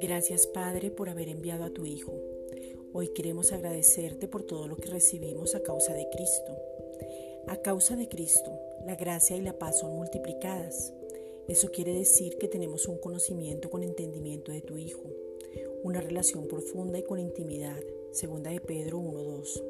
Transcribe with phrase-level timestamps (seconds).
[0.00, 2.14] Gracias Padre por haber enviado a tu Hijo.
[2.92, 6.56] Hoy queremos agradecerte por todo lo que recibimos a causa de Cristo.
[7.46, 10.92] A causa de Cristo, la gracia y la paz son multiplicadas.
[11.48, 15.02] Eso quiere decir que tenemos un conocimiento con entendimiento de tu Hijo,
[15.82, 19.62] una relación profunda y con intimidad, segunda de Pedro 1.2.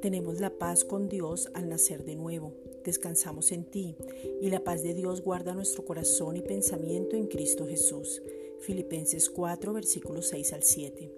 [0.00, 2.52] Tenemos la paz con Dios al nacer de nuevo,
[2.88, 3.96] descansamos en ti
[4.40, 8.22] y la paz de Dios guarda nuestro corazón y pensamiento en Cristo Jesús.
[8.60, 11.12] Filipenses 4, versículos 6 al 7.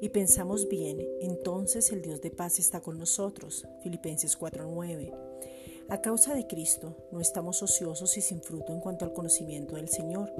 [0.00, 3.66] Y pensamos bien, entonces el Dios de paz está con nosotros.
[3.82, 5.12] Filipenses 4, 9.
[5.90, 9.90] A causa de Cristo, no estamos ociosos y sin fruto en cuanto al conocimiento del
[9.90, 10.32] Señor.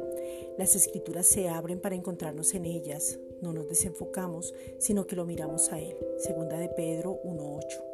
[0.57, 3.19] Las escrituras se abren para encontrarnos en ellas.
[3.43, 5.97] No nos desenfocamos, sino que lo miramos a Él.
[6.17, 7.92] Segunda de Pedro 1.8.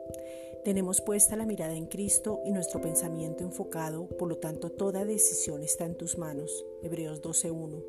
[0.69, 5.63] Tenemos puesta la mirada en Cristo y nuestro pensamiento enfocado, por lo tanto toda decisión
[5.63, 6.67] está en tus manos.
[6.83, 7.83] Hebreos 12.1.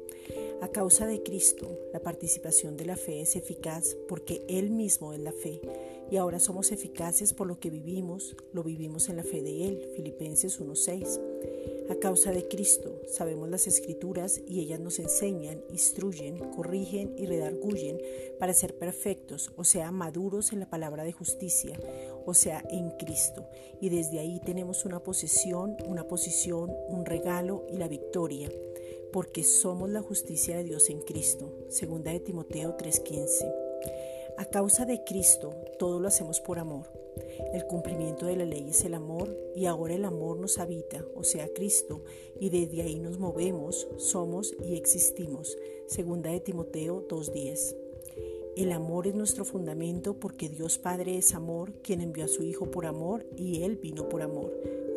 [0.61, 5.19] A causa de Cristo, la participación de la fe es eficaz porque Él mismo es
[5.19, 5.59] la fe
[6.09, 9.91] y ahora somos eficaces por lo que vivimos, lo vivimos en la fe de Él.
[9.97, 11.48] Filipenses 1.6.
[11.89, 17.99] A causa de Cristo, sabemos las escrituras y ellas nos enseñan, instruyen, corrigen y redarguyen
[18.37, 21.79] para ser perfectos, o sea, maduros en la palabra de justicia,
[22.27, 23.47] o sea, en Cristo.
[23.81, 28.51] Y desde ahí tenemos una posesión, una posición, un regalo y la victoria,
[29.11, 31.51] porque somos la justicia de Dios en Cristo.
[31.69, 33.51] Segunda de Timoteo 3:15.
[34.37, 36.98] A causa de Cristo, todo lo hacemos por amor.
[37.53, 41.23] El cumplimiento de la ley es el amor y ahora el amor nos habita, o
[41.23, 42.03] sea, Cristo,
[42.39, 45.57] y desde ahí nos movemos, somos y existimos.
[45.87, 47.75] Segunda de Timoteo 2.10.
[48.55, 52.69] El amor es nuestro fundamento porque Dios Padre es amor, quien envió a su Hijo
[52.69, 54.51] por amor y Él vino por amor.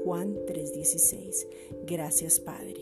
[0.04, 1.47] Juan 3:16.
[1.86, 2.81] Gracias Padre.